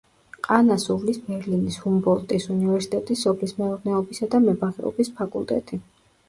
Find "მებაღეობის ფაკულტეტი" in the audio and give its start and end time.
4.49-5.81